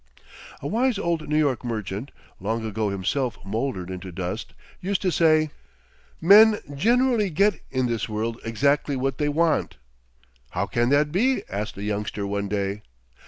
[0.63, 2.09] A wise old New York merchant,
[2.39, 5.51] long ago himself mouldered into dust, used to say:
[6.19, 9.77] "Men generally get in this world exactly what they want."
[10.49, 12.81] "How can that be?" asked a youngster one day.